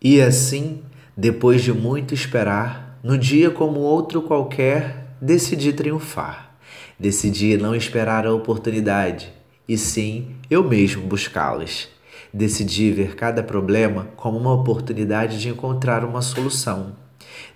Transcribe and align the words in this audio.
E 0.00 0.20
assim, 0.20 0.82
depois 1.16 1.60
de 1.60 1.72
muito 1.72 2.14
esperar, 2.14 3.00
no 3.02 3.18
dia 3.18 3.50
como 3.50 3.80
outro 3.80 4.22
qualquer, 4.22 5.16
decidi 5.20 5.72
triunfar. 5.72 6.54
Decidi 6.96 7.56
não 7.56 7.74
esperar 7.74 8.24
a 8.24 8.32
oportunidade, 8.32 9.32
e 9.68 9.76
sim 9.76 10.36
eu 10.48 10.62
mesmo 10.62 11.02
buscá-las. 11.02 11.88
Decidi 12.32 12.92
ver 12.92 13.16
cada 13.16 13.42
problema 13.42 14.06
como 14.14 14.38
uma 14.38 14.54
oportunidade 14.54 15.40
de 15.40 15.48
encontrar 15.48 16.04
uma 16.04 16.22
solução. 16.22 16.92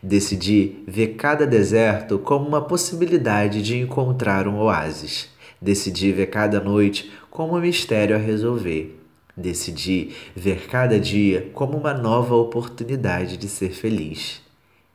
Decidi 0.03 0.83
ver 0.89 1.15
cada 1.15 1.47
deserto 1.47 2.19
como 2.19 2.49
uma 2.49 2.63
possibilidade 2.63 3.63
de 3.63 3.79
encontrar 3.79 4.49
um 4.49 4.59
oásis. 4.59 5.29
Decidi 5.61 6.11
ver 6.11 6.27
cada 6.27 6.59
noite 6.59 7.13
como 7.31 7.57
um 7.57 7.61
mistério 7.61 8.17
a 8.17 8.19
resolver. 8.19 9.02
Decidi 9.37 10.11
ver 10.37 10.67
cada 10.67 11.01
dia 11.01 11.51
como 11.55 11.79
uma 11.79 11.95
nova 11.95 12.35
oportunidade 12.35 13.39
de 13.39 13.49
ser 13.49 13.71
feliz. 13.71 14.43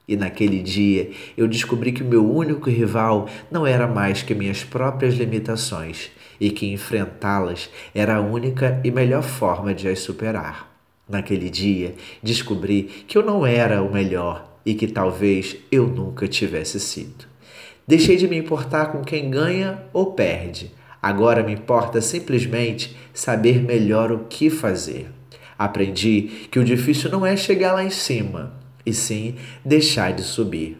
E 0.08 0.16
naquele 0.16 0.62
dia 0.62 1.10
eu 1.36 1.48
descobri 1.48 1.91
que 1.91 2.04
o 2.04 2.08
meu 2.08 2.23
único 2.23 2.70
rival 2.70 3.27
não 3.52 3.66
era 3.66 3.88
mais 3.88 4.22
que 4.22 4.36
minhas 4.36 4.63
próprias 4.63 5.16
limitações 5.16 6.12
e 6.40 6.52
que 6.52 6.72
enfrentá-las 6.72 7.70
era 7.96 8.18
a 8.18 8.22
única 8.22 8.80
e 8.84 8.91
melhor 8.91 9.23
forma 9.23 9.73
de 9.73 9.88
as 9.90 10.00
superar. 10.00 10.72
Naquele 11.10 11.49
dia 11.49 11.96
descobri 12.22 12.84
que 13.08 13.18
eu 13.18 13.26
não 13.26 13.46
era 13.46 13.82
o 13.82 13.91
melhor 13.91 14.60
e 14.63 14.76
que 14.76 14.88
talvez 14.88 15.58
eu 15.72 15.88
nunca 15.88 16.27
tivesse 16.27 16.80
sido. 16.80 17.26
Deixei 17.88 18.18
de 18.18 18.27
me 18.27 18.38
importar 18.38 18.91
com 18.91 19.02
quem 19.02 19.32
ganha 19.32 19.84
ou 19.91 20.13
perde 20.13 20.72
Agora 21.02 21.44
me 21.44 21.54
importa 21.54 22.02
simplesmente 22.02 22.96
saber 23.14 23.62
melhor 23.62 24.12
o 24.12 24.26
que 24.26 24.50
fazer. 24.50 25.10
Aprendi 25.58 26.48
que 26.52 26.60
o 26.60 26.64
difícil 26.64 27.10
não 27.10 27.26
é 27.26 27.36
chegar 27.36 27.74
lá 27.74 27.84
em 27.84 27.90
cima, 27.90 28.54
e 28.86 28.94
sim 28.94 29.36
deixar 29.66 30.14
de 30.14 30.24
subir. 30.24 30.78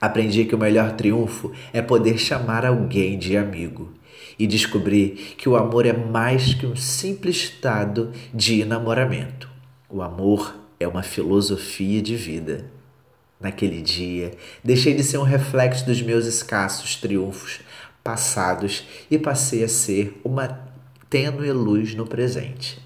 Aprendi 0.00 0.44
que 0.44 0.54
o 0.54 0.58
melhor 0.58 0.92
triunfo 0.92 1.52
é 1.72 1.80
poder 1.80 2.18
chamar 2.18 2.66
alguém 2.66 3.18
de 3.18 3.36
amigo. 3.36 3.92
E 4.38 4.46
descobri 4.46 5.34
que 5.38 5.48
o 5.48 5.56
amor 5.56 5.86
é 5.86 5.92
mais 5.92 6.52
que 6.52 6.66
um 6.66 6.76
simples 6.76 7.36
estado 7.36 8.12
de 8.32 8.60
enamoramento. 8.60 9.48
O 9.88 10.02
amor 10.02 10.54
é 10.78 10.86
uma 10.86 11.02
filosofia 11.02 12.02
de 12.02 12.16
vida. 12.16 12.70
Naquele 13.40 13.80
dia, 13.82 14.32
deixei 14.64 14.94
de 14.94 15.02
ser 15.02 15.18
um 15.18 15.22
reflexo 15.22 15.84
dos 15.86 16.00
meus 16.00 16.26
escassos 16.26 16.96
triunfos 16.96 17.60
passados 18.06 18.86
e 19.10 19.18
passei 19.18 19.64
a 19.64 19.68
ser 19.68 20.20
uma 20.22 20.60
tênue 21.10 21.50
luz 21.50 21.92
no 21.96 22.06
presente. 22.06 22.78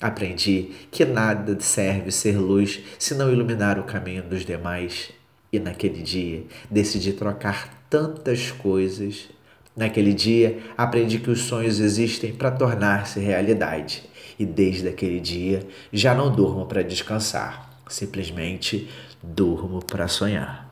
Aprendi 0.00 0.70
que 0.92 1.04
nada 1.04 1.58
serve 1.58 2.12
ser 2.12 2.38
luz 2.38 2.78
se 2.96 3.12
não 3.16 3.32
iluminar 3.32 3.76
o 3.80 3.82
caminho 3.82 4.22
dos 4.22 4.46
demais. 4.46 5.10
E 5.52 5.58
naquele 5.58 6.00
dia 6.00 6.44
decidi 6.70 7.12
trocar 7.12 7.86
tantas 7.90 8.52
coisas. 8.52 9.28
Naquele 9.76 10.14
dia 10.14 10.60
aprendi 10.76 11.18
que 11.18 11.30
os 11.30 11.40
sonhos 11.40 11.80
existem 11.80 12.32
para 12.32 12.52
tornar-se 12.52 13.18
realidade. 13.18 14.04
E 14.38 14.46
desde 14.46 14.86
aquele 14.86 15.18
dia 15.18 15.66
já 15.92 16.14
não 16.14 16.30
durmo 16.30 16.66
para 16.66 16.82
descansar, 16.82 17.82
simplesmente 17.88 18.88
durmo 19.20 19.84
para 19.84 20.06
sonhar. 20.06 20.67